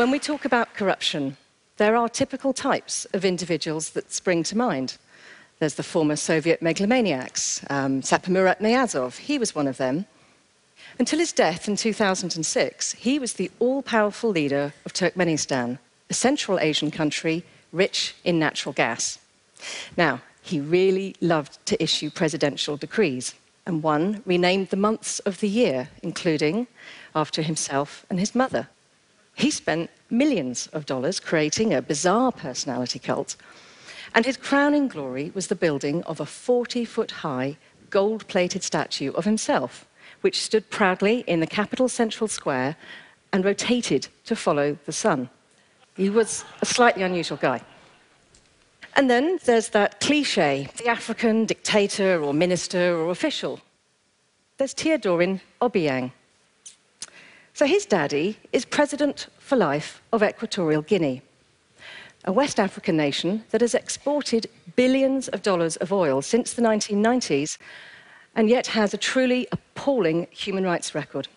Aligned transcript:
When 0.00 0.10
we 0.10 0.18
talk 0.18 0.46
about 0.46 0.72
corruption, 0.72 1.36
there 1.76 1.94
are 1.94 2.08
typical 2.08 2.54
types 2.54 3.04
of 3.12 3.22
individuals 3.22 3.90
that 3.90 4.10
spring 4.10 4.42
to 4.44 4.56
mind. 4.56 4.96
There's 5.58 5.74
the 5.74 5.82
former 5.82 6.16
Soviet 6.16 6.62
megalomaniacs, 6.62 7.62
um, 7.68 8.00
Niyazov, 8.00 9.18
he 9.18 9.36
was 9.36 9.54
one 9.54 9.66
of 9.66 9.76
them. 9.76 10.06
Until 10.98 11.18
his 11.18 11.34
death 11.34 11.68
in 11.68 11.76
2006, 11.76 12.92
he 12.94 13.18
was 13.18 13.34
the 13.34 13.50
all 13.58 13.82
powerful 13.82 14.30
leader 14.30 14.72
of 14.86 14.94
Turkmenistan, 14.94 15.78
a 16.08 16.14
Central 16.14 16.58
Asian 16.58 16.90
country 16.90 17.44
rich 17.70 18.14
in 18.24 18.38
natural 18.38 18.72
gas. 18.72 19.18
Now, 19.98 20.22
he 20.40 20.60
really 20.60 21.14
loved 21.20 21.58
to 21.66 21.82
issue 21.82 22.08
presidential 22.08 22.78
decrees, 22.78 23.34
and 23.66 23.82
one 23.82 24.22
renamed 24.24 24.70
the 24.70 24.78
months 24.78 25.18
of 25.18 25.40
the 25.40 25.48
year, 25.48 25.90
including 26.02 26.68
after 27.14 27.42
himself 27.42 28.06
and 28.08 28.18
his 28.18 28.34
mother. 28.34 28.68
He 29.40 29.50
spent 29.50 29.90
millions 30.10 30.68
of 30.74 30.84
dollars 30.84 31.18
creating 31.18 31.72
a 31.72 31.80
bizarre 31.80 32.30
personality 32.30 32.98
cult 32.98 33.36
and 34.14 34.26
his 34.26 34.36
crowning 34.36 34.88
glory 34.88 35.30
was 35.34 35.46
the 35.46 35.54
building 35.54 36.02
of 36.04 36.20
a 36.20 36.26
40 36.26 36.84
foot 36.84 37.10
high, 37.10 37.56
gold 37.90 38.26
plated 38.28 38.62
statue 38.62 39.12
of 39.12 39.24
himself, 39.24 39.86
which 40.20 40.42
stood 40.42 40.68
proudly 40.68 41.20
in 41.26 41.40
the 41.40 41.46
capital 41.46 41.88
central 41.88 42.28
square 42.28 42.76
and 43.32 43.44
rotated 43.44 44.08
to 44.24 44.34
follow 44.34 44.76
the 44.86 44.92
sun. 44.92 45.30
He 45.96 46.10
was 46.10 46.44
a 46.60 46.66
slightly 46.66 47.02
unusual 47.02 47.38
guy. 47.38 47.62
And 48.96 49.08
then 49.08 49.38
there's 49.44 49.68
that 49.68 50.00
cliche 50.00 50.68
the 50.76 50.88
African 50.88 51.46
dictator 51.46 52.22
or 52.22 52.34
minister 52.34 52.96
or 52.96 53.10
official. 53.10 53.60
There's 54.58 54.74
Teodorin 54.74 55.40
Obiang. 55.62 56.12
So 57.60 57.66
his 57.66 57.84
daddy 57.84 58.38
is 58.54 58.64
president 58.64 59.26
for 59.38 59.54
life 59.54 60.00
of 60.14 60.22
Equatorial 60.22 60.80
Guinea 60.80 61.20
a 62.24 62.32
West 62.32 62.58
African 62.58 62.96
nation 62.96 63.44
that 63.50 63.60
has 63.60 63.74
exported 63.74 64.46
billions 64.76 65.28
of 65.28 65.42
dollars 65.42 65.76
of 65.76 65.92
oil 65.92 66.22
since 66.22 66.54
the 66.54 66.62
1990s 66.62 67.58
and 68.34 68.48
yet 68.48 68.68
has 68.68 68.94
a 68.94 68.96
truly 68.96 69.46
appalling 69.52 70.26
human 70.30 70.64
rights 70.64 70.94
record. 70.94 71.28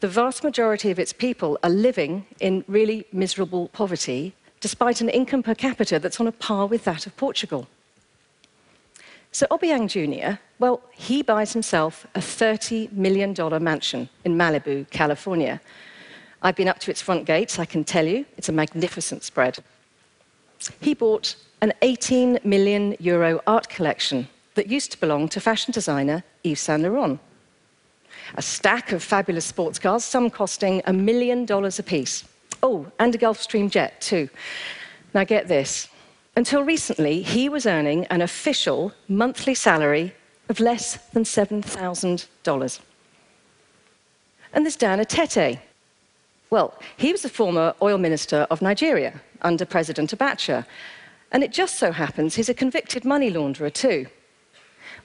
The 0.00 0.08
vast 0.08 0.42
majority 0.42 0.90
of 0.90 0.98
its 0.98 1.12
people 1.12 1.56
are 1.62 1.70
living 1.70 2.26
in 2.40 2.64
really 2.66 3.06
miserable 3.12 3.68
poverty, 3.68 4.34
despite 4.60 5.00
an 5.00 5.08
income 5.08 5.44
per 5.44 5.54
capita 5.54 6.00
that's 6.00 6.18
on 6.18 6.26
a 6.26 6.32
par 6.32 6.66
with 6.66 6.82
that 6.82 7.06
of 7.06 7.16
Portugal. 7.16 7.68
So 9.32 9.46
Obiang 9.50 9.88
Jr., 9.88 10.38
well, 10.58 10.82
he 10.92 11.22
buys 11.22 11.52
himself 11.52 12.06
a 12.14 12.20
$30 12.20 12.92
million 12.92 13.34
mansion 13.62 14.08
in 14.24 14.36
Malibu, 14.36 14.88
California. 14.90 15.60
I've 16.42 16.56
been 16.56 16.68
up 16.68 16.78
to 16.80 16.90
its 16.90 17.02
front 17.02 17.24
gates, 17.24 17.58
I 17.58 17.64
can 17.64 17.82
tell 17.82 18.06
you, 18.06 18.26
it's 18.36 18.48
a 18.48 18.52
magnificent 18.52 19.24
spread 19.24 19.58
he 20.80 20.94
bought 20.94 21.36
an 21.60 21.72
18 21.82 22.40
million 22.44 22.96
euro 22.98 23.40
art 23.46 23.68
collection 23.68 24.28
that 24.54 24.68
used 24.68 24.92
to 24.92 25.00
belong 25.00 25.28
to 25.28 25.40
fashion 25.40 25.72
designer 25.72 26.22
Yves 26.44 26.60
Saint 26.60 26.82
Laurent. 26.82 27.18
A 28.34 28.42
stack 28.42 28.92
of 28.92 29.02
fabulous 29.02 29.44
sports 29.44 29.78
cars, 29.78 30.04
some 30.04 30.30
costing 30.30 30.82
a 30.86 30.92
million 30.92 31.44
dollars 31.44 31.78
apiece. 31.78 32.24
Oh, 32.62 32.86
and 32.98 33.14
a 33.14 33.18
Gulfstream 33.18 33.70
jet, 33.70 34.00
too. 34.00 34.28
Now, 35.14 35.24
get 35.24 35.48
this. 35.48 35.88
Until 36.34 36.62
recently, 36.62 37.22
he 37.22 37.48
was 37.48 37.66
earning 37.66 38.06
an 38.06 38.22
official 38.22 38.92
monthly 39.06 39.54
salary 39.54 40.14
of 40.48 40.60
less 40.60 40.96
than 41.12 41.24
$7,000. 41.24 42.80
And 44.54 44.64
there's 44.64 44.76
Dan 44.76 44.98
Etete. 44.98 45.58
Well, 46.50 46.78
he 46.96 47.12
was 47.12 47.22
the 47.22 47.28
former 47.28 47.74
oil 47.82 47.98
minister 47.98 48.46
of 48.50 48.62
Nigeria, 48.62 49.20
under 49.42 49.64
President 49.64 50.10
Abacha. 50.12 50.64
And 51.32 51.42
it 51.42 51.52
just 51.52 51.76
so 51.76 51.92
happens 51.92 52.34
he's 52.34 52.48
a 52.48 52.54
convicted 52.54 53.04
money 53.04 53.30
launderer, 53.30 53.72
too. 53.72 54.06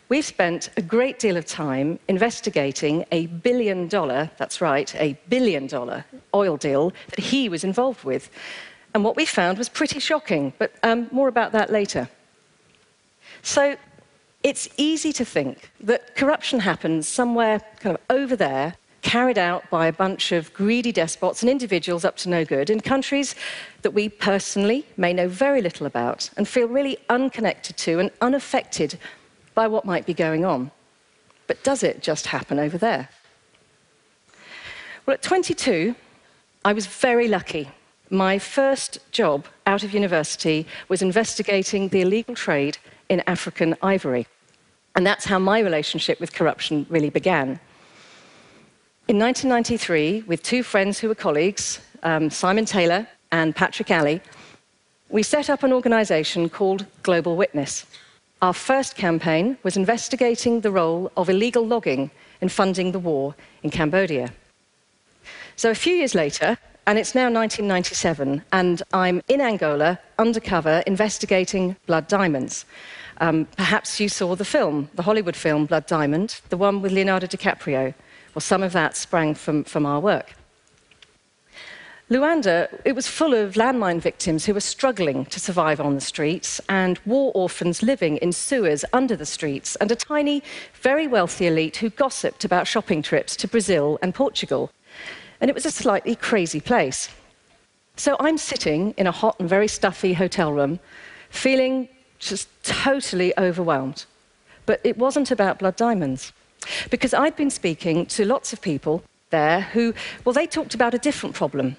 We've 0.09 0.25
spent 0.25 0.69
a 0.77 0.81
great 0.81 1.19
deal 1.19 1.35
of 1.35 1.45
time 1.45 1.99
investigating 2.07 3.05
a 3.11 3.27
billion 3.27 3.89
dollar, 3.89 4.29
that's 4.37 4.61
right, 4.61 4.93
a 4.95 5.17
billion 5.27 5.67
dollar 5.67 6.05
oil 6.33 6.55
deal 6.55 6.93
that 7.09 7.19
he 7.19 7.49
was 7.49 7.65
involved 7.65 8.05
with. 8.05 8.29
And 8.93 9.03
what 9.03 9.15
we 9.15 9.25
found 9.25 9.57
was 9.57 9.69
pretty 9.69 9.99
shocking, 9.99 10.53
but 10.57 10.73
um, 10.83 11.07
more 11.11 11.27
about 11.27 11.51
that 11.51 11.71
later. 11.71 12.09
So 13.41 13.75
it's 14.43 14.69
easy 14.77 15.13
to 15.13 15.25
think 15.25 15.71
that 15.81 16.15
corruption 16.15 16.59
happens 16.59 17.07
somewhere 17.07 17.61
kind 17.79 17.95
of 17.95 18.01
over 18.09 18.35
there 18.35 18.75
carried 19.01 19.37
out 19.37 19.69
by 19.69 19.87
a 19.87 19.93
bunch 19.93 20.31
of 20.31 20.53
greedy 20.53 20.91
despots 20.91 21.41
and 21.41 21.49
individuals 21.49 22.03
up 22.03 22.17
to 22.17 22.29
no 22.29 22.43
good 22.43 22.69
in 22.69 22.79
countries 22.79 23.35
that 23.81 23.91
we 23.91 24.09
personally 24.09 24.85
may 24.97 25.13
know 25.13 25.27
very 25.27 25.61
little 25.61 25.85
about 25.85 26.29
and 26.35 26.47
feel 26.47 26.67
really 26.67 26.97
unconnected 27.09 27.77
to 27.77 27.99
and 27.99 28.11
unaffected 28.21 28.99
by 29.53 29.67
what 29.67 29.85
might 29.85 30.05
be 30.05 30.13
going 30.13 30.43
on. 30.43 30.71
But 31.47 31.63
does 31.63 31.83
it 31.83 32.01
just 32.01 32.27
happen 32.27 32.59
over 32.59 32.77
there? 32.77 33.09
Well, 35.05 35.13
at 35.13 35.21
22, 35.21 35.95
I 36.65 36.73
was 36.73 36.85
very 36.85 37.29
lucky. 37.29 37.69
My 38.09 38.39
first 38.39 38.99
job 39.11 39.47
out 39.65 39.83
of 39.83 39.93
university 39.93 40.65
was 40.87 41.01
investigating 41.01 41.89
the 41.89 42.01
illegal 42.01 42.35
trade 42.35 42.77
in 43.09 43.21
African 43.27 43.75
ivory. 43.81 44.27
And 44.95 45.05
that's 45.05 45.25
how 45.25 45.39
my 45.39 45.59
relationship 45.59 46.19
with 46.19 46.33
corruption 46.33 46.85
really 46.89 47.09
began. 47.09 47.59
In 49.07 49.19
1993, 49.19 50.23
with 50.25 50.41
two 50.41 50.63
friends 50.63 50.99
who 50.99 51.09
were 51.09 51.15
colleagues, 51.15 51.79
um, 52.03 52.29
Simon 52.29 52.65
Taylor 52.65 53.07
and 53.31 53.55
Patrick 53.55 53.91
Alley, 53.91 54.21
we 55.09 55.23
set 55.23 55.49
up 55.49 55.63
an 55.63 55.73
organization 55.73 56.49
called 56.49 56.85
Global 57.03 57.37
Witness. 57.37 57.85
Our 58.41 58.53
first 58.53 58.95
campaign 58.95 59.57
was 59.63 59.77
investigating 59.77 60.61
the 60.61 60.71
role 60.71 61.11
of 61.17 61.29
illegal 61.29 61.65
logging 61.65 62.11
in 62.41 62.49
funding 62.49 62.91
the 62.91 62.99
war 62.99 63.35
in 63.63 63.69
Cambodia. 63.69 64.33
So 65.55 65.71
a 65.71 65.75
few 65.75 65.93
years 65.93 66.13
later, 66.13 66.57
and 66.87 66.97
it's 66.97 67.13
now 67.13 67.29
1997, 67.29 68.41
and 68.53 68.81
I'm 68.93 69.21
in 69.27 69.41
Angola, 69.41 69.99
undercover, 70.17 70.81
investigating 70.87 71.75
blood 71.85 72.07
diamonds. 72.07 72.63
Um, 73.19 73.45
perhaps 73.57 73.99
you 73.99 74.07
saw 74.07 74.35
the 74.35 74.45
film, 74.45 74.89
the 74.93 75.03
Hollywood 75.03 75.35
film 75.35 75.65
Blood 75.65 75.85
Diamond, 75.85 76.39
the 76.47 76.55
one 76.55 76.81
with 76.81 76.93
Leonardo 76.93 77.27
DiCaprio. 77.27 77.93
Well, 78.33 78.39
some 78.39 78.63
of 78.63 78.71
that 78.71 78.95
sprang 78.95 79.35
from, 79.35 79.65
from 79.65 79.85
our 79.85 79.99
work. 79.99 80.33
Luanda, 82.09 82.69
it 82.85 82.95
was 82.95 83.05
full 83.05 83.33
of 83.33 83.55
landmine 83.55 83.99
victims 83.99 84.45
who 84.45 84.53
were 84.53 84.61
struggling 84.61 85.25
to 85.25 85.41
survive 85.41 85.81
on 85.81 85.93
the 85.93 85.99
streets, 85.99 86.61
and 86.69 87.01
war 87.05 87.33
orphans 87.35 87.83
living 87.83 88.15
in 88.17 88.31
sewers 88.31 88.85
under 88.93 89.17
the 89.17 89.25
streets, 89.25 89.75
and 89.77 89.91
a 89.91 89.95
tiny, 89.95 90.41
very 90.81 91.05
wealthy 91.05 91.47
elite 91.47 91.75
who 91.75 91.89
gossiped 91.89 92.45
about 92.45 92.65
shopping 92.65 93.01
trips 93.01 93.35
to 93.35 93.45
Brazil 93.45 93.99
and 94.01 94.15
Portugal. 94.15 94.71
And 95.39 95.49
it 95.49 95.53
was 95.53 95.65
a 95.65 95.71
slightly 95.71 96.15
crazy 96.15 96.59
place. 96.59 97.09
So 97.95 98.15
I'm 98.19 98.37
sitting 98.37 98.93
in 98.97 99.07
a 99.07 99.11
hot 99.11 99.35
and 99.39 99.49
very 99.49 99.67
stuffy 99.67 100.13
hotel 100.13 100.53
room, 100.53 100.79
feeling 101.29 101.89
just 102.19 102.47
totally 102.63 103.33
overwhelmed. 103.37 104.05
But 104.65 104.81
it 104.83 104.97
wasn't 104.97 105.31
about 105.31 105.59
blood 105.59 105.75
diamonds. 105.75 106.33
Because 106.89 107.13
I'd 107.13 107.35
been 107.35 107.49
speaking 107.49 108.05
to 108.07 108.25
lots 108.25 108.53
of 108.53 108.61
people 108.61 109.03
there 109.29 109.61
who, 109.61 109.93
well, 110.25 110.33
they 110.33 110.47
talked 110.47 110.73
about 110.73 110.93
a 110.93 110.97
different 110.97 111.35
problem 111.35 111.77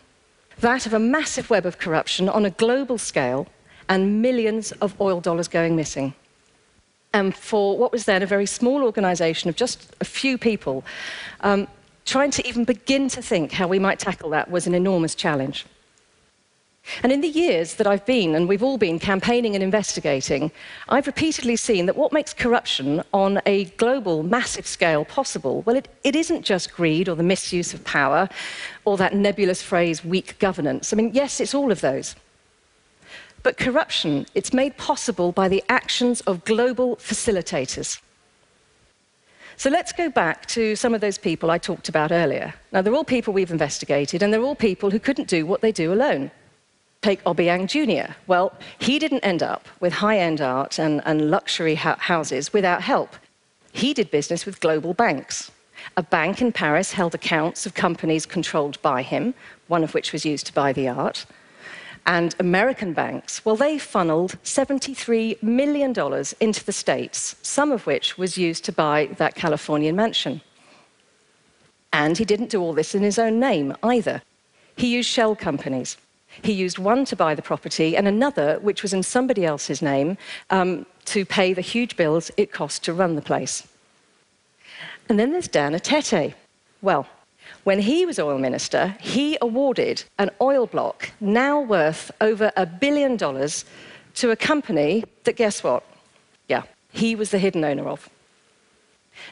that 0.60 0.86
of 0.86 0.92
a 0.92 0.98
massive 0.98 1.50
web 1.50 1.64
of 1.66 1.78
corruption 1.78 2.28
on 2.28 2.44
a 2.44 2.50
global 2.50 2.98
scale 2.98 3.46
and 3.88 4.20
millions 4.20 4.72
of 4.72 5.00
oil 5.00 5.20
dollars 5.20 5.48
going 5.48 5.76
missing. 5.76 6.14
And 7.12 7.34
for 7.34 7.78
what 7.78 7.92
was 7.92 8.04
then 8.04 8.22
a 8.22 8.26
very 8.26 8.46
small 8.46 8.82
organization 8.82 9.48
of 9.48 9.56
just 9.56 9.94
a 10.00 10.04
few 10.04 10.36
people, 10.36 10.84
um, 11.40 11.66
trying 12.08 12.30
to 12.30 12.46
even 12.48 12.64
begin 12.64 13.08
to 13.10 13.20
think 13.20 13.52
how 13.52 13.68
we 13.68 13.78
might 13.78 13.98
tackle 13.98 14.30
that 14.30 14.50
was 14.50 14.66
an 14.66 14.74
enormous 14.74 15.14
challenge. 15.14 15.66
And 17.02 17.12
in 17.12 17.20
the 17.20 17.28
years 17.28 17.74
that 17.74 17.86
I've 17.86 18.06
been, 18.06 18.34
and 18.34 18.48
we've 18.48 18.62
all 18.62 18.78
been 18.78 18.98
campaigning 18.98 19.54
and 19.54 19.62
investigating, 19.62 20.50
I've 20.88 21.06
repeatedly 21.06 21.56
seen 21.56 21.84
that 21.84 21.96
what 21.96 22.14
makes 22.14 22.32
corruption 22.32 23.02
on 23.12 23.42
a 23.44 23.64
global, 23.76 24.22
massive 24.22 24.66
scale 24.66 25.04
possible, 25.04 25.60
well, 25.66 25.76
it, 25.76 25.86
it 26.02 26.16
isn't 26.16 26.46
just 26.46 26.72
greed 26.72 27.10
or 27.10 27.14
the 27.14 27.22
misuse 27.22 27.74
of 27.74 27.84
power 27.84 28.26
or 28.86 28.96
that 28.96 29.14
nebulous 29.14 29.60
phrase, 29.60 30.02
weak 30.02 30.38
governance. 30.38 30.94
I 30.94 30.96
mean, 30.96 31.10
yes, 31.12 31.40
it's 31.40 31.54
all 31.54 31.70
of 31.70 31.82
those. 31.82 32.16
But 33.42 33.58
corruption, 33.58 34.26
it's 34.34 34.54
made 34.54 34.78
possible 34.78 35.30
by 35.30 35.48
the 35.48 35.62
actions 35.68 36.22
of 36.22 36.42
global 36.46 36.96
facilitators. 36.96 38.00
So 39.58 39.70
let's 39.70 39.92
go 39.92 40.08
back 40.08 40.46
to 40.46 40.76
some 40.76 40.94
of 40.94 41.00
those 41.00 41.18
people 41.18 41.50
I 41.50 41.58
talked 41.58 41.88
about 41.88 42.12
earlier. 42.12 42.54
Now, 42.70 42.80
they're 42.80 42.94
all 42.94 43.02
people 43.02 43.34
we've 43.34 43.50
investigated, 43.50 44.22
and 44.22 44.32
they're 44.32 44.40
all 44.40 44.54
people 44.54 44.88
who 44.88 45.00
couldn't 45.00 45.26
do 45.26 45.44
what 45.46 45.62
they 45.62 45.72
do 45.72 45.92
alone. 45.92 46.30
Take 47.02 47.24
Obiang 47.24 47.66
Jr. 47.66 48.12
Well, 48.28 48.52
he 48.78 49.00
didn't 49.00 49.24
end 49.24 49.42
up 49.42 49.66
with 49.80 49.94
high 49.94 50.20
end 50.20 50.40
art 50.40 50.78
and, 50.78 51.02
and 51.04 51.28
luxury 51.28 51.74
houses 51.74 52.52
without 52.52 52.82
help. 52.82 53.16
He 53.72 53.92
did 53.94 54.12
business 54.12 54.46
with 54.46 54.60
global 54.60 54.94
banks. 54.94 55.50
A 55.96 56.04
bank 56.04 56.40
in 56.40 56.52
Paris 56.52 56.92
held 56.92 57.16
accounts 57.16 57.66
of 57.66 57.74
companies 57.74 58.26
controlled 58.26 58.80
by 58.80 59.02
him, 59.02 59.34
one 59.66 59.82
of 59.82 59.92
which 59.92 60.12
was 60.12 60.24
used 60.24 60.46
to 60.46 60.52
buy 60.52 60.72
the 60.72 60.86
art. 60.86 61.26
And 62.08 62.34
American 62.38 62.94
banks, 62.94 63.44
well, 63.44 63.54
they 63.54 63.76
funneled 63.78 64.36
$73 64.42 65.42
million 65.42 65.90
into 66.40 66.64
the 66.64 66.72
States, 66.72 67.36
some 67.42 67.70
of 67.70 67.86
which 67.86 68.16
was 68.16 68.38
used 68.38 68.64
to 68.64 68.72
buy 68.72 69.10
that 69.18 69.34
Californian 69.34 69.94
mansion. 69.94 70.40
And 71.92 72.16
he 72.16 72.24
didn't 72.24 72.48
do 72.48 72.62
all 72.62 72.72
this 72.72 72.94
in 72.94 73.02
his 73.02 73.18
own 73.18 73.38
name 73.38 73.76
either. 73.82 74.22
He 74.74 74.86
used 74.86 75.10
shell 75.10 75.36
companies. 75.36 75.98
He 76.40 76.52
used 76.52 76.78
one 76.78 77.04
to 77.04 77.14
buy 77.14 77.34
the 77.34 77.42
property 77.42 77.94
and 77.94 78.08
another, 78.08 78.58
which 78.60 78.82
was 78.82 78.94
in 78.94 79.02
somebody 79.02 79.44
else's 79.44 79.82
name, 79.82 80.16
um, 80.48 80.86
to 81.06 81.26
pay 81.26 81.52
the 81.52 81.60
huge 81.60 81.94
bills 81.94 82.30
it 82.38 82.52
cost 82.52 82.82
to 82.84 82.94
run 82.94 83.16
the 83.16 83.22
place. 83.22 83.68
And 85.10 85.20
then 85.20 85.32
there's 85.32 85.48
Dan 85.48 85.74
Etete. 85.74 86.32
Well, 86.80 87.06
when 87.68 87.80
he 87.80 88.06
was 88.06 88.18
oil 88.18 88.38
minister, 88.38 88.96
he 88.98 89.36
awarded 89.42 90.02
an 90.18 90.30
oil 90.40 90.64
block 90.66 91.10
now 91.20 91.60
worth 91.60 92.10
over 92.22 92.50
a 92.56 92.64
billion 92.64 93.14
dollars 93.14 93.66
to 94.14 94.30
a 94.30 94.36
company 94.36 95.04
that, 95.24 95.36
guess 95.36 95.62
what? 95.62 95.82
Yeah, 96.48 96.62
he 96.92 97.14
was 97.14 97.28
the 97.30 97.38
hidden 97.38 97.62
owner 97.62 97.86
of. 97.86 98.08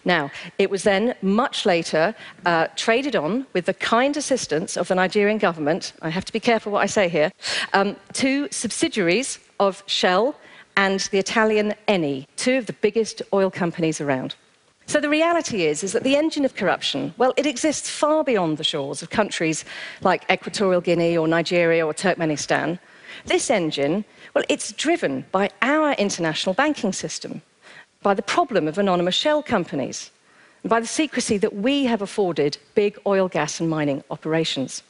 Now, 0.05 0.31
it 0.59 0.69
was 0.69 0.83
then 0.83 1.15
much 1.23 1.65
later 1.65 2.15
uh, 2.44 2.67
traded 2.77 3.17
on 3.17 3.47
with 3.55 3.65
the 3.65 3.73
kind 3.73 4.15
assistance 4.19 4.77
of 4.77 4.89
the 4.89 4.94
Nigerian 4.94 5.39
government, 5.39 5.94
I 6.03 6.11
have 6.11 6.27
to 6.27 6.32
be 6.35 6.41
careful 6.50 6.73
what 6.73 6.82
I 6.82 6.93
say 6.99 7.09
here, 7.09 7.32
um, 7.73 7.97
to 8.21 8.49
subsidiaries 8.50 9.39
of 9.61 9.82
Shell 9.87 10.35
and 10.77 11.00
the 11.11 11.19
Italian 11.19 11.73
Eni, 11.89 12.27
two 12.37 12.59
of 12.59 12.67
the 12.67 12.75
biggest 12.75 13.23
oil 13.32 13.50
companies 13.50 13.99
around. 13.99 14.35
So 14.87 15.00
the 15.00 15.09
reality 15.09 15.67
is, 15.67 15.83
is 15.83 15.93
that 15.93 16.05
the 16.05 16.17
engine 16.17 16.44
of 16.44 16.55
corruption, 16.55 17.12
well, 17.19 17.35
it 17.37 17.44
exists 17.44 17.91
far 17.91 18.23
beyond 18.23 18.56
the 18.56 18.65
shores 18.65 19.03
of 19.03 19.11
countries 19.11 19.65
like 20.00 20.25
Equatorial 20.31 20.81
Guinea 20.81 21.19
or 21.19 21.27
Nigeria 21.27 21.85
or 21.85 21.93
Turkmenistan. 21.93 22.79
This 23.25 23.50
engine, 23.50 24.05
well, 24.33 24.44
it's 24.49 24.71
driven 24.73 25.25
by 25.33 25.50
our 25.61 25.93
international 25.93 26.55
banking 26.55 26.93
system, 26.93 27.43
by 28.03 28.15
the 28.15 28.23
problem 28.23 28.69
of 28.69 28.79
anonymous 28.79 29.17
shell 29.17 29.43
companies, 29.43 30.12
and 30.62 30.71
by 30.71 30.79
the 30.79 30.87
secrecy 30.87 31.37
that 31.39 31.56
we 31.56 31.85
have 31.87 32.00
afforded 32.00 32.56
big 32.77 32.97
oil, 33.06 33.29
gas, 33.29 33.59
and 33.59 33.69
mining 33.69 34.05
operations. 34.11 34.85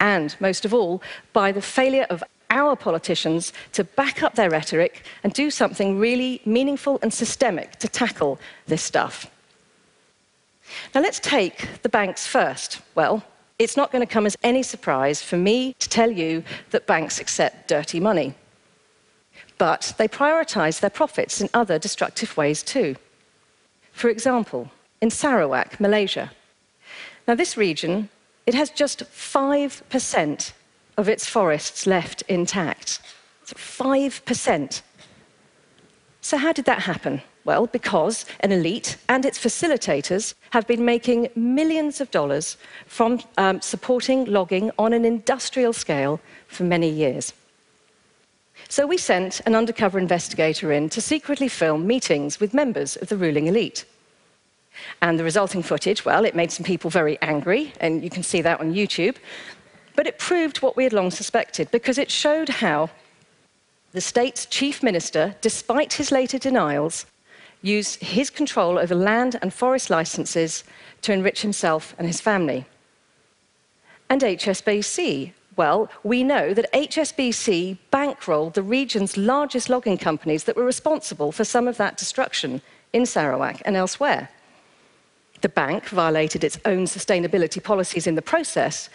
And 0.00 0.34
most 0.40 0.64
of 0.64 0.74
all, 0.74 1.00
by 1.32 1.52
the 1.52 1.62
failure 1.62 2.06
of 2.10 2.24
our 2.52 2.76
politicians 2.76 3.52
to 3.72 3.82
back 3.82 4.22
up 4.22 4.34
their 4.34 4.50
rhetoric 4.50 5.04
and 5.24 5.32
do 5.32 5.50
something 5.50 5.98
really 5.98 6.40
meaningful 6.44 6.98
and 7.02 7.12
systemic 7.12 7.78
to 7.80 7.88
tackle 7.88 8.38
this 8.66 8.82
stuff. 8.82 9.26
Now, 10.94 11.00
let's 11.00 11.18
take 11.18 11.82
the 11.82 11.88
banks 11.88 12.26
first. 12.26 12.80
Well, 12.94 13.24
it's 13.58 13.76
not 13.76 13.90
going 13.90 14.06
to 14.06 14.14
come 14.14 14.26
as 14.26 14.36
any 14.42 14.62
surprise 14.62 15.22
for 15.22 15.36
me 15.36 15.74
to 15.78 15.88
tell 15.88 16.10
you 16.10 16.44
that 16.70 16.86
banks 16.86 17.18
accept 17.18 17.68
dirty 17.68 18.00
money. 18.00 18.34
But 19.58 19.94
they 19.98 20.08
prioritize 20.08 20.80
their 20.80 20.90
profits 20.90 21.40
in 21.40 21.48
other 21.54 21.78
destructive 21.78 22.36
ways 22.36 22.62
too. 22.62 22.96
For 23.92 24.08
example, 24.08 24.70
in 25.00 25.10
Sarawak, 25.10 25.80
Malaysia. 25.80 26.30
Now, 27.26 27.34
this 27.34 27.56
region, 27.56 28.08
it 28.46 28.54
has 28.54 28.70
just 28.70 29.04
5% 29.04 30.52
of 30.96 31.08
its 31.08 31.26
forests 31.26 31.86
left 31.86 32.22
intact. 32.22 33.00
So 33.44 33.54
5%. 33.56 34.82
So, 36.20 36.36
how 36.36 36.52
did 36.52 36.66
that 36.66 36.82
happen? 36.82 37.22
Well, 37.44 37.66
because 37.66 38.24
an 38.40 38.52
elite 38.52 38.96
and 39.08 39.24
its 39.24 39.38
facilitators 39.38 40.34
have 40.50 40.66
been 40.68 40.84
making 40.84 41.28
millions 41.34 42.00
of 42.00 42.10
dollars 42.12 42.56
from 42.86 43.20
um, 43.36 43.60
supporting 43.60 44.26
logging 44.26 44.70
on 44.78 44.92
an 44.92 45.04
industrial 45.04 45.72
scale 45.72 46.20
for 46.46 46.62
many 46.62 46.88
years. 46.88 47.32
So 48.68 48.86
we 48.86 48.96
sent 48.96 49.40
an 49.40 49.56
undercover 49.56 49.98
investigator 49.98 50.70
in 50.70 50.88
to 50.90 51.00
secretly 51.00 51.48
film 51.48 51.86
meetings 51.86 52.38
with 52.38 52.54
members 52.54 52.96
of 52.96 53.08
the 53.08 53.16
ruling 53.16 53.48
elite. 53.48 53.84
And 55.02 55.18
the 55.18 55.24
resulting 55.24 55.62
footage, 55.62 56.04
well, 56.04 56.24
it 56.24 56.34
made 56.34 56.52
some 56.52 56.64
people 56.64 56.90
very 56.90 57.20
angry, 57.20 57.72
and 57.80 58.02
you 58.02 58.10
can 58.10 58.22
see 58.22 58.40
that 58.42 58.60
on 58.60 58.72
YouTube. 58.72 59.16
But 59.94 60.06
it 60.06 60.18
proved 60.18 60.62
what 60.62 60.76
we 60.76 60.84
had 60.84 60.92
long 60.92 61.10
suspected 61.10 61.70
because 61.70 61.98
it 61.98 62.10
showed 62.10 62.48
how 62.48 62.90
the 63.92 64.00
state's 64.00 64.46
chief 64.46 64.82
minister, 64.82 65.34
despite 65.40 65.94
his 65.94 66.10
later 66.10 66.38
denials, 66.38 67.06
used 67.60 68.02
his 68.02 68.30
control 68.30 68.78
over 68.78 68.94
land 68.94 69.38
and 69.42 69.52
forest 69.52 69.90
licenses 69.90 70.64
to 71.02 71.12
enrich 71.12 71.42
himself 71.42 71.94
and 71.98 72.06
his 72.06 72.20
family. 72.20 72.64
And 74.08 74.22
HSBC, 74.22 75.32
well, 75.56 75.90
we 76.02 76.24
know 76.24 76.54
that 76.54 76.72
HSBC 76.72 77.78
bankrolled 77.92 78.54
the 78.54 78.62
region's 78.62 79.16
largest 79.16 79.68
logging 79.68 79.98
companies 79.98 80.44
that 80.44 80.56
were 80.56 80.64
responsible 80.64 81.32
for 81.32 81.44
some 81.44 81.68
of 81.68 81.76
that 81.76 81.98
destruction 81.98 82.62
in 82.92 83.06
Sarawak 83.06 83.62
and 83.64 83.76
elsewhere. 83.76 84.30
The 85.42 85.48
bank 85.48 85.88
violated 85.88 86.44
its 86.44 86.58
own 86.64 86.84
sustainability 86.84 87.62
policies 87.62 88.06
in 88.06 88.14
the 88.14 88.22
process, 88.22 88.88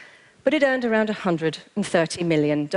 but 0.48 0.54
it 0.54 0.64
earned 0.64 0.86
around 0.86 1.10
$130 1.10 2.26
million. 2.26 2.70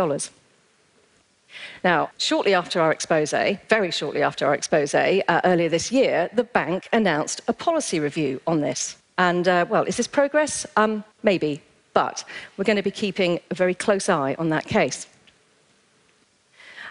Now, 1.85 2.11
shortly 2.19 2.53
after 2.53 2.81
our 2.81 2.91
expose, 2.91 3.31
very 3.69 3.93
shortly 3.93 4.25
after 4.25 4.45
our 4.45 4.55
expose, 4.55 4.93
uh, 4.93 5.41
earlier 5.45 5.69
this 5.69 5.93
year, 5.93 6.29
the 6.33 6.43
bank 6.43 6.89
announced 6.93 7.43
a 7.47 7.53
policy 7.53 8.01
review 8.01 8.41
on 8.45 8.61
this. 8.61 8.97
And, 9.19 9.47
uh, 9.47 9.67
well, 9.69 9.85
is 9.85 9.97
this 9.99 10.09
progress? 10.09 10.67
Um, 10.77 11.05
maybe, 11.23 11.63
but 11.95 12.25
we're 12.57 12.65
going 12.65 12.75
to 12.75 12.83
be 12.83 12.91
keeping 12.91 13.39
a 13.53 13.55
very 13.55 13.77
close 13.77 14.09
eye 14.09 14.35
on 14.37 14.49
that 14.49 14.67
case. 14.67 15.07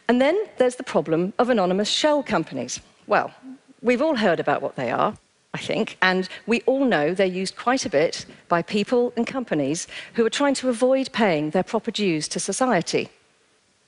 And 0.08 0.22
then 0.22 0.46
there's 0.60 0.78
the 0.78 0.84
problem 0.84 1.34
of 1.40 1.50
anonymous 1.50 1.90
shell 1.90 2.24
companies. 2.24 2.80
Well, 3.06 3.34
we've 3.81 4.02
all 4.02 4.16
heard 4.16 4.40
about 4.40 4.62
what 4.62 4.78
they 4.78 4.92
are. 4.92 5.14
I 5.54 5.57
think, 5.57 5.98
and 6.01 6.30
we 6.46 6.62
all 6.62 6.86
know 6.86 7.13
they're 7.13 7.25
used 7.25 7.56
quite 7.56 7.86
a 7.86 7.90
bit 7.90 8.25
by 8.50 8.62
people 8.62 9.13
and 9.18 9.25
companies 9.25 9.88
who 10.13 10.25
are 10.25 10.30
trying 10.30 10.54
to 10.56 10.69
avoid 10.69 11.12
paying 11.12 11.50
their 11.50 11.63
proper 11.63 11.90
dues 11.90 12.28
to 12.30 12.40
society, 12.40 13.10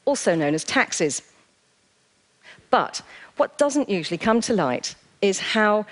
also 0.06 0.34
known 0.34 0.56
as 0.56 0.64
taxes. 0.64 1.22
But 2.72 3.02
what 3.38 3.58
doesn't 3.60 3.90
usually 3.90 4.18
come 4.18 4.42
to 4.42 4.54
light 4.54 4.96
is 5.22 5.40
how 5.40 5.86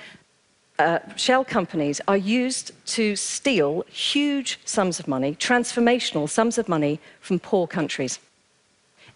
uh, 0.79 1.00
shell 1.17 1.46
companies 1.46 2.01
are 2.08 2.17
used 2.17 2.72
to 2.88 3.15
steal 3.15 3.84
huge 3.89 4.60
sums 4.65 5.00
of 5.00 5.08
money, 5.08 5.36
transformational 5.36 6.27
sums 6.27 6.58
of 6.58 6.67
money 6.67 7.00
from 7.20 7.38
poor 7.38 7.67
countries. 7.67 8.17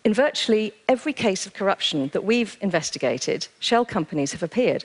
In 0.04 0.14
virtually 0.14 0.74
every 0.88 1.14
case 1.14 1.48
of 1.48 1.54
corruption 1.54 2.10
that 2.10 2.26
we've 2.26 2.58
investigated, 2.62 3.48
shell 3.60 3.86
companies 3.86 4.34
have 4.34 4.44
appeared 4.44 4.84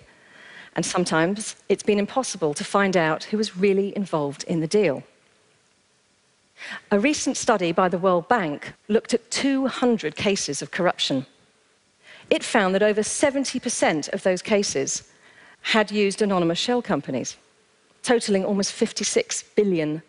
and 0.78 0.86
sometimes 0.86 1.56
it's 1.68 1.82
been 1.82 1.98
impossible 1.98 2.54
to 2.54 2.62
find 2.62 2.96
out 2.96 3.24
who 3.24 3.36
was 3.36 3.56
really 3.56 3.92
involved 3.96 4.44
in 4.44 4.60
the 4.60 4.68
deal. 4.68 5.02
A 6.92 7.00
recent 7.00 7.36
study 7.36 7.72
by 7.72 7.88
the 7.88 7.98
World 7.98 8.28
Bank 8.28 8.74
looked 8.86 9.12
at 9.12 9.28
200 9.32 10.14
cases 10.14 10.62
of 10.62 10.70
corruption. 10.70 11.26
It 12.30 12.44
found 12.44 12.76
that 12.76 12.84
over 12.84 13.00
70% 13.00 14.12
of 14.12 14.22
those 14.22 14.40
cases 14.40 15.02
had 15.62 15.90
used 15.90 16.22
anonymous 16.22 16.60
shell 16.60 16.80
companies, 16.80 17.36
totaling 18.04 18.44
almost 18.44 18.72
$56 18.72 19.42
billion. 19.56 20.00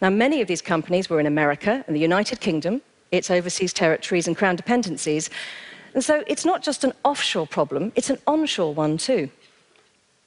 Now, 0.00 0.10
many 0.10 0.40
of 0.40 0.48
these 0.48 0.60
companies 0.60 1.08
were 1.08 1.20
in 1.20 1.26
America 1.26 1.84
and 1.86 1.94
the 1.94 2.00
United 2.00 2.40
Kingdom, 2.40 2.82
its 3.12 3.30
overseas 3.30 3.72
territories 3.72 4.26
and 4.26 4.36
crown 4.36 4.56
dependencies, 4.56 5.30
and 5.94 6.04
so 6.04 6.22
it's 6.26 6.44
not 6.44 6.62
just 6.62 6.84
an 6.84 6.92
offshore 7.04 7.46
problem, 7.46 7.92
it's 7.94 8.10
an 8.10 8.18
onshore 8.26 8.74
one 8.74 8.98
too. 8.98 9.30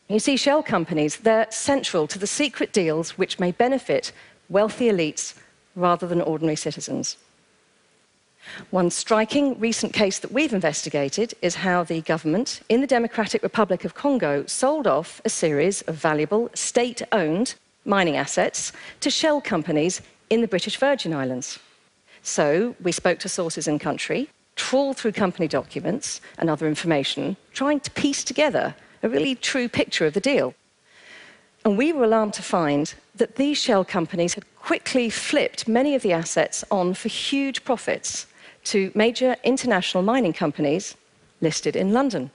You 0.09 0.19
see, 0.19 0.35
shell 0.35 0.61
companies, 0.61 1.17
they're 1.17 1.47
central 1.51 2.07
to 2.07 2.19
the 2.19 2.27
secret 2.27 2.73
deals 2.73 3.17
which 3.17 3.39
may 3.39 3.51
benefit 3.51 4.11
wealthy 4.49 4.89
elites 4.89 5.35
rather 5.75 6.05
than 6.05 6.21
ordinary 6.21 6.57
citizens. 6.57 7.17
One 8.71 8.89
striking 8.89 9.59
recent 9.59 9.93
case 9.93 10.19
that 10.19 10.31
we've 10.31 10.53
investigated 10.53 11.33
is 11.41 11.55
how 11.55 11.83
the 11.83 12.01
government 12.01 12.61
in 12.69 12.81
the 12.81 12.87
Democratic 12.87 13.43
Republic 13.43 13.85
of 13.85 13.93
Congo 13.93 14.45
sold 14.47 14.87
off 14.87 15.21
a 15.23 15.29
series 15.29 15.81
of 15.83 15.95
valuable 15.95 16.49
state 16.55 17.01
owned 17.11 17.55
mining 17.85 18.17
assets 18.17 18.73
to 18.99 19.09
shell 19.09 19.41
companies 19.41 20.01
in 20.29 20.41
the 20.41 20.47
British 20.47 20.77
Virgin 20.77 21.13
Islands. 21.13 21.59
So 22.23 22.75
we 22.81 22.91
spoke 22.91 23.19
to 23.19 23.29
sources 23.29 23.67
in 23.67 23.79
country 23.79 24.29
trawl 24.55 24.93
through 24.93 25.13
company 25.13 25.47
documents 25.47 26.21
and 26.37 26.49
other 26.49 26.67
information, 26.67 27.37
trying 27.53 27.79
to 27.79 27.91
piece 27.91 28.23
together 28.23 28.75
a 29.03 29.09
really 29.09 29.35
true 29.35 29.67
picture 29.67 30.05
of 30.05 30.13
the 30.13 30.19
deal. 30.19 30.53
And 31.63 31.77
we 31.77 31.93
were 31.93 32.05
alarmed 32.05 32.33
to 32.33 32.41
find 32.41 32.93
that 33.15 33.35
these 33.35 33.57
shell 33.57 33.85
companies 33.85 34.33
had 34.33 34.45
quickly 34.55 35.09
flipped 35.09 35.67
many 35.67 35.95
of 35.95 36.01
the 36.01 36.13
assets 36.13 36.63
on 36.71 36.93
for 36.93 37.07
huge 37.07 37.63
profits 37.63 38.25
to 38.65 38.91
major 38.95 39.35
international 39.43 40.03
mining 40.03 40.33
companies 40.33 40.95
listed 41.39 41.75
in 41.75 41.93
London. 41.93 42.31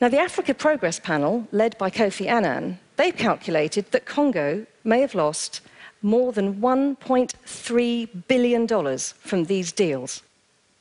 Now, 0.00 0.08
the 0.08 0.18
Africa 0.18 0.54
Progress 0.54 0.98
Panel, 1.00 1.46
led 1.52 1.78
by 1.78 1.90
Kofi 1.90 2.26
Annan, 2.26 2.78
they've 2.96 3.16
calculated 3.16 3.90
that 3.92 4.06
Congo 4.06 4.66
may 4.82 5.00
have 5.00 5.14
lost 5.14 5.60
more 6.02 6.32
than 6.32 6.60
$1.3 6.60 8.08
billion 8.28 8.98
from 8.98 9.44
these 9.44 9.72
deals. 9.72 10.22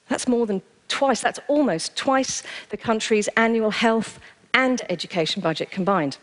That's 0.09 0.27
more 0.27 0.45
than 0.45 0.61
twice, 0.87 1.21
that's 1.21 1.39
almost 1.47 1.95
twice 1.95 2.43
the 2.69 2.77
country's 2.77 3.27
annual 3.29 3.71
health 3.71 4.19
and 4.53 4.81
education 4.89 5.41
budget 5.41 5.71
combined. 5.71 6.17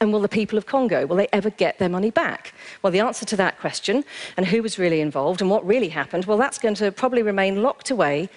And 0.00 0.12
will 0.12 0.20
the 0.20 0.28
people 0.28 0.58
of 0.58 0.66
Congo, 0.66 1.06
will 1.06 1.16
they 1.16 1.28
ever 1.32 1.48
get 1.48 1.78
their 1.78 1.88
money 1.88 2.10
back? 2.10 2.52
Well, 2.82 2.90
the 2.90 3.00
answer 3.00 3.24
to 3.26 3.36
that 3.36 3.58
question, 3.58 4.04
and 4.36 4.46
who 4.46 4.62
was 4.62 4.78
really 4.78 5.00
involved 5.00 5.40
and 5.40 5.50
what 5.50 5.66
really 5.66 5.88
happened, 5.88 6.26
well, 6.26 6.36
that's 6.36 6.58
going 6.58 6.74
to 6.76 6.92
probably 6.92 7.22
remain 7.22 7.62
locked 7.62 7.90
away 7.90 8.28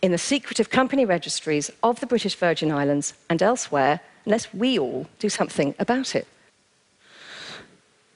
in 0.00 0.12
the 0.12 0.18
secretive 0.18 0.70
company 0.70 1.04
registries 1.04 1.70
of 1.82 1.98
the 1.98 2.06
British 2.06 2.36
Virgin 2.36 2.70
Islands 2.70 3.14
and 3.28 3.42
elsewhere, 3.42 4.00
unless 4.26 4.52
we 4.54 4.78
all 4.78 5.06
do 5.18 5.28
something 5.28 5.74
about 5.80 6.14
it. 6.14 6.26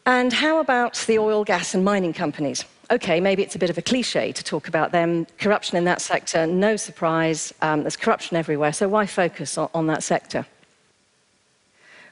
And 0.06 0.32
how 0.32 0.58
about 0.58 1.04
the 1.06 1.18
oil, 1.18 1.44
gas, 1.44 1.74
and 1.74 1.84
mining 1.84 2.12
companies? 2.12 2.64
Okay, 2.92 3.20
maybe 3.20 3.42
it's 3.42 3.54
a 3.54 3.58
bit 3.58 3.70
of 3.70 3.78
a 3.78 3.82
cliche 3.82 4.32
to 4.32 4.44
talk 4.44 4.68
about 4.68 4.92
them. 4.92 5.26
Corruption 5.38 5.78
in 5.78 5.84
that 5.84 6.02
sector, 6.02 6.46
no 6.46 6.76
surprise. 6.76 7.54
Um, 7.62 7.84
there's 7.84 7.96
corruption 7.96 8.36
everywhere, 8.36 8.74
so 8.74 8.86
why 8.86 9.06
focus 9.06 9.56
on, 9.56 9.70
on 9.72 9.86
that 9.86 10.02
sector? 10.02 10.44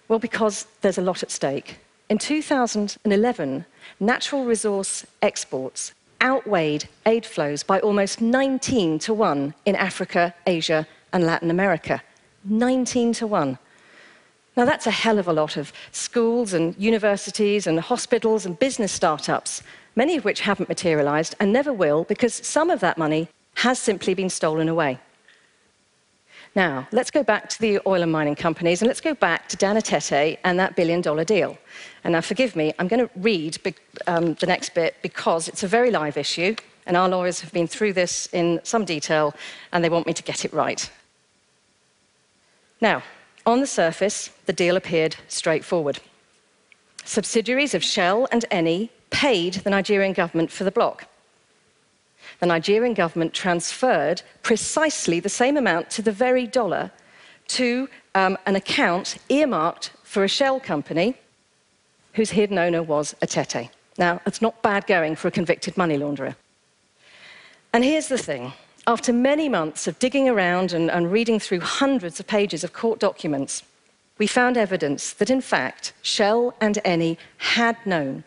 Well, 0.08 0.18
because 0.18 0.66
there's 0.80 0.96
a 0.96 1.02
lot 1.02 1.22
at 1.22 1.30
stake. 1.30 1.76
In 2.08 2.16
2011, 2.16 3.66
natural 4.00 4.46
resource 4.46 5.06
exports 5.20 5.92
outweighed 6.22 6.88
aid 7.04 7.26
flows 7.26 7.62
by 7.62 7.78
almost 7.80 8.22
19 8.22 8.98
to 9.00 9.12
1 9.12 9.52
in 9.66 9.76
Africa, 9.76 10.34
Asia, 10.46 10.86
and 11.12 11.24
Latin 11.24 11.50
America. 11.50 12.02
19 12.44 13.12
to 13.12 13.26
1. 13.26 13.58
Now, 14.56 14.64
that's 14.64 14.86
a 14.86 14.90
hell 14.90 15.18
of 15.18 15.28
a 15.28 15.32
lot 15.32 15.58
of 15.58 15.74
schools 15.92 16.54
and 16.54 16.74
universities 16.78 17.66
and 17.66 17.78
hospitals 17.78 18.46
and 18.46 18.58
business 18.58 18.92
startups, 18.92 19.62
many 19.96 20.16
of 20.16 20.24
which 20.24 20.40
haven't 20.40 20.68
materialized 20.68 21.34
and 21.40 21.52
never 21.52 21.72
will 21.72 22.04
because 22.04 22.34
some 22.34 22.70
of 22.70 22.80
that 22.80 22.98
money 22.98 23.28
has 23.54 23.78
simply 23.78 24.14
been 24.14 24.30
stolen 24.30 24.68
away. 24.68 24.98
Now, 26.56 26.88
let's 26.90 27.10
go 27.10 27.22
back 27.22 27.48
to 27.50 27.60
the 27.60 27.80
oil 27.86 28.02
and 28.02 28.10
mining 28.10 28.34
companies 28.34 28.82
and 28.82 28.88
let's 28.88 29.00
go 29.00 29.14
back 29.14 29.48
to 29.50 29.56
Dan 29.56 29.76
Etete 29.76 30.38
and 30.42 30.58
that 30.58 30.74
billion 30.74 31.00
dollar 31.00 31.24
deal. 31.24 31.56
And 32.02 32.12
now, 32.12 32.20
forgive 32.20 32.56
me, 32.56 32.72
I'm 32.78 32.88
going 32.88 33.06
to 33.06 33.10
read 33.16 33.58
um, 34.08 34.34
the 34.34 34.46
next 34.46 34.74
bit 34.74 34.96
because 35.02 35.46
it's 35.46 35.62
a 35.62 35.68
very 35.68 35.90
live 35.90 36.16
issue 36.16 36.56
and 36.86 36.96
our 36.96 37.08
lawyers 37.08 37.40
have 37.40 37.52
been 37.52 37.68
through 37.68 37.92
this 37.92 38.28
in 38.32 38.60
some 38.64 38.84
detail 38.84 39.34
and 39.72 39.84
they 39.84 39.88
want 39.88 40.06
me 40.06 40.12
to 40.12 40.22
get 40.24 40.44
it 40.44 40.52
right. 40.52 40.90
Now, 42.80 43.02
on 43.46 43.60
the 43.60 43.66
surface, 43.66 44.30
the 44.46 44.52
deal 44.52 44.76
appeared 44.76 45.16
straightforward. 45.28 46.00
Subsidiaries 47.04 47.74
of 47.74 47.84
Shell 47.84 48.28
and 48.32 48.44
Eni 48.50 48.90
paid 49.10 49.54
the 49.54 49.70
Nigerian 49.70 50.12
government 50.12 50.50
for 50.50 50.64
the 50.64 50.70
block 50.70 51.06
the 52.40 52.46
Nigerian 52.46 52.94
government 52.94 53.34
transferred 53.34 54.22
precisely 54.42 55.20
the 55.20 55.28
same 55.28 55.56
amount 55.56 55.90
to 55.90 56.02
the 56.02 56.12
very 56.12 56.46
dollar 56.46 56.90
to 57.48 57.88
um, 58.14 58.38
an 58.46 58.56
account 58.56 59.18
earmarked 59.28 59.92
for 60.02 60.24
a 60.24 60.28
shell 60.28 60.58
company 60.58 61.14
whose 62.14 62.30
hidden 62.30 62.58
owner 62.58 62.82
was 62.82 63.14
Etete. 63.22 63.70
Now, 63.98 64.20
that's 64.24 64.42
not 64.42 64.62
bad 64.62 64.86
going 64.86 65.16
for 65.16 65.28
a 65.28 65.30
convicted 65.30 65.76
money 65.76 65.98
launderer. 65.98 66.34
And 67.72 67.84
here's 67.84 68.08
the 68.08 68.18
thing 68.18 68.52
after 68.86 69.12
many 69.12 69.48
months 69.48 69.86
of 69.86 69.98
digging 69.98 70.28
around 70.28 70.72
and, 70.72 70.90
and, 70.90 71.12
reading 71.12 71.38
through 71.38 71.60
hundreds 71.60 72.18
of 72.18 72.26
pages 72.26 72.64
of 72.64 72.72
court 72.72 72.98
documents, 72.98 73.62
we 74.18 74.26
found 74.26 74.56
evidence 74.56 75.12
that, 75.12 75.30
in 75.30 75.40
fact, 75.40 75.92
Shell 76.02 76.54
and 76.60 76.76
Eni 76.84 77.18
had 77.38 77.76
known 77.84 78.24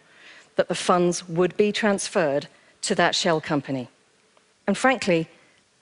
that 0.56 0.68
the 0.68 0.76
funds 0.76 1.28
would 1.28 1.56
be 1.58 1.72
transferred 1.72 2.48
to 2.82 2.96
that 2.96 3.16
Shell 3.16 3.42
company. 3.42 3.90
And 4.68 4.78
frankly, 4.78 5.28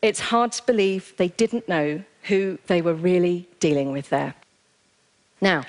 it's 0.01 0.19
hard 0.19 0.51
to 0.53 0.65
believe 0.65 1.13
they 1.17 1.27
didn't 1.29 1.67
know 1.67 2.03
who 2.23 2.57
they 2.67 2.81
were 2.81 2.93
really 2.93 3.47
dealing 3.59 3.91
with 3.91 4.09
there. 4.09 4.33
Now, 5.41 5.63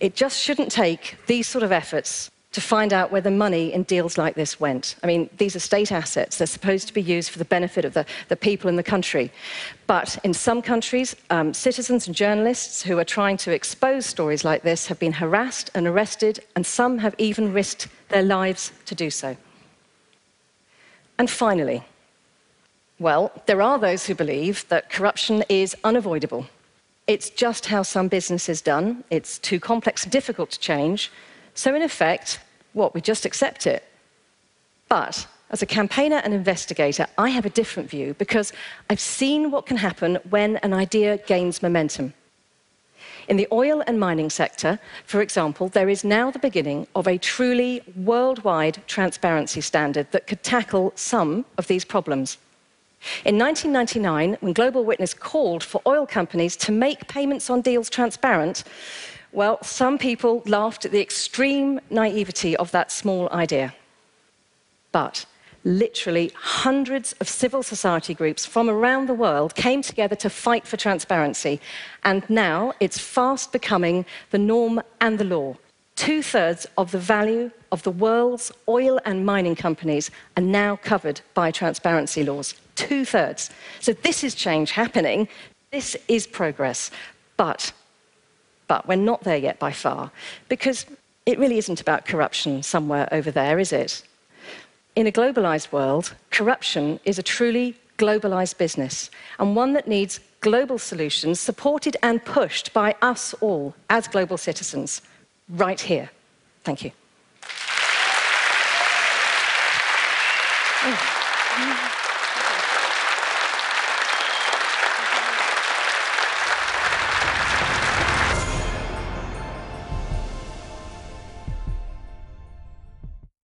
it 0.00 0.14
just 0.14 0.40
shouldn't 0.40 0.70
take 0.70 1.16
these 1.26 1.46
sort 1.46 1.64
of 1.64 1.72
efforts 1.72 2.30
to 2.52 2.60
find 2.60 2.92
out 2.92 3.12
where 3.12 3.20
the 3.20 3.30
money 3.30 3.72
in 3.72 3.82
deals 3.82 4.16
like 4.16 4.34
this 4.34 4.58
went. 4.58 4.96
I 5.02 5.06
mean, 5.06 5.28
these 5.36 5.54
are 5.54 5.60
state 5.60 5.92
assets. 5.92 6.38
They're 6.38 6.46
supposed 6.46 6.88
to 6.88 6.94
be 6.94 7.02
used 7.02 7.30
for 7.30 7.38
the 7.38 7.44
benefit 7.44 7.84
of 7.84 7.92
the, 7.92 8.06
the 8.28 8.36
people 8.36 8.70
in 8.70 8.76
the 8.76 8.82
country. 8.82 9.30
But 9.86 10.18
in 10.24 10.32
some 10.32 10.62
countries, 10.62 11.14
um, 11.28 11.52
citizens 11.52 12.06
and 12.06 12.16
journalists 12.16 12.82
who 12.82 12.98
are 12.98 13.04
trying 13.04 13.36
to 13.38 13.52
expose 13.52 14.06
stories 14.06 14.44
like 14.44 14.62
this 14.62 14.86
have 14.86 14.98
been 14.98 15.12
harassed 15.12 15.70
and 15.74 15.86
arrested, 15.86 16.40
and 16.56 16.64
some 16.64 16.98
have 16.98 17.14
even 17.18 17.52
risked 17.52 17.88
their 18.08 18.22
lives 18.22 18.72
to 18.86 18.94
do 18.94 19.10
so. 19.10 19.36
And 21.18 21.28
finally, 21.28 21.84
well, 22.98 23.30
there 23.46 23.60
are 23.60 23.78
those 23.78 24.06
who 24.06 24.14
believe 24.14 24.66
that 24.68 24.90
corruption 24.90 25.44
is 25.48 25.76
unavoidable. 25.84 26.46
It's 27.06 27.30
just 27.30 27.66
how 27.66 27.82
some 27.82 28.08
business 28.08 28.48
is 28.48 28.62
done. 28.62 29.04
It's 29.10 29.38
too 29.38 29.60
complex 29.60 30.04
and 30.04 30.12
difficult 30.12 30.50
to 30.52 30.58
change. 30.58 31.10
So, 31.58 31.74
in 31.74 31.82
effect, 31.82 32.38
what? 32.72 32.94
We 32.94 33.00
just 33.00 33.24
accept 33.24 33.66
it. 33.66 33.82
But 34.88 35.26
as 35.50 35.60
a 35.60 35.66
campaigner 35.66 36.18
and 36.18 36.32
investigator, 36.32 37.08
I 37.18 37.30
have 37.30 37.46
a 37.46 37.50
different 37.50 37.90
view 37.90 38.14
because 38.14 38.52
I've 38.88 39.00
seen 39.00 39.50
what 39.50 39.66
can 39.66 39.76
happen 39.76 40.20
when 40.30 40.58
an 40.58 40.72
idea 40.72 41.16
gains 41.16 41.60
momentum. 41.60 42.14
In 43.26 43.36
the 43.36 43.48
oil 43.50 43.82
and 43.88 43.98
mining 43.98 44.30
sector, 44.30 44.78
for 45.04 45.20
example, 45.20 45.66
there 45.68 45.88
is 45.88 46.04
now 46.04 46.30
the 46.30 46.38
beginning 46.38 46.86
of 46.94 47.08
a 47.08 47.18
truly 47.18 47.82
worldwide 47.96 48.80
transparency 48.86 49.60
standard 49.60 50.12
that 50.12 50.28
could 50.28 50.44
tackle 50.44 50.92
some 50.94 51.44
of 51.56 51.66
these 51.66 51.84
problems. 51.84 52.38
In 53.24 53.36
1999, 53.36 54.36
when 54.38 54.52
Global 54.52 54.84
Witness 54.84 55.12
called 55.12 55.64
for 55.64 55.82
oil 55.88 56.06
companies 56.06 56.56
to 56.58 56.70
make 56.70 57.08
payments 57.08 57.50
on 57.50 57.62
deals 57.62 57.90
transparent, 57.90 58.62
well, 59.32 59.58
some 59.62 59.98
people 59.98 60.42
laughed 60.46 60.84
at 60.84 60.92
the 60.92 61.00
extreme 61.00 61.80
naivety 61.90 62.56
of 62.56 62.70
that 62.70 62.90
small 62.90 63.28
idea. 63.30 63.74
But 64.92 65.26
literally 65.64 66.32
hundreds 66.34 67.12
of 67.20 67.28
civil 67.28 67.62
society 67.62 68.14
groups 68.14 68.46
from 68.46 68.70
around 68.70 69.06
the 69.06 69.14
world 69.14 69.54
came 69.54 69.82
together 69.82 70.16
to 70.16 70.30
fight 70.30 70.66
for 70.66 70.76
transparency. 70.76 71.60
And 72.04 72.28
now 72.30 72.72
it's 72.80 72.98
fast 72.98 73.52
becoming 73.52 74.06
the 74.30 74.38
norm 74.38 74.80
and 75.00 75.18
the 75.18 75.24
law. 75.24 75.56
Two 75.96 76.22
thirds 76.22 76.66
of 76.78 76.92
the 76.92 76.98
value 76.98 77.50
of 77.72 77.82
the 77.82 77.90
world's 77.90 78.52
oil 78.68 79.00
and 79.04 79.26
mining 79.26 79.56
companies 79.56 80.10
are 80.36 80.42
now 80.42 80.76
covered 80.76 81.20
by 81.34 81.50
transparency 81.50 82.22
laws. 82.22 82.54
Two 82.76 83.04
thirds. 83.04 83.50
So 83.80 83.92
this 83.92 84.22
is 84.22 84.34
change 84.34 84.70
happening. 84.70 85.28
This 85.72 85.96
is 86.06 86.26
progress. 86.26 86.90
But, 87.36 87.72
but 88.68 88.86
we're 88.86 88.96
not 88.96 89.24
there 89.24 89.36
yet 89.36 89.58
by 89.58 89.72
far, 89.72 90.12
because 90.48 90.86
it 91.26 91.38
really 91.38 91.58
isn't 91.58 91.80
about 91.80 92.06
corruption 92.06 92.62
somewhere 92.62 93.08
over 93.12 93.30
there, 93.30 93.58
is 93.58 93.72
it? 93.72 94.02
In 94.94 95.06
a 95.06 95.12
globalized 95.12 95.72
world, 95.72 96.14
corruption 96.30 97.00
is 97.04 97.18
a 97.18 97.22
truly 97.22 97.76
globalized 97.98 98.56
business, 98.58 99.10
and 99.38 99.56
one 99.56 99.72
that 99.72 99.88
needs 99.88 100.20
global 100.40 100.78
solutions 100.78 101.40
supported 101.40 101.96
and 102.02 102.24
pushed 102.24 102.72
by 102.72 102.94
us 103.02 103.34
all 103.40 103.74
as 103.90 104.06
global 104.06 104.38
citizens 104.38 105.02
right 105.48 105.80
here. 105.80 106.10
Thank 106.62 106.84
you. 106.84 106.92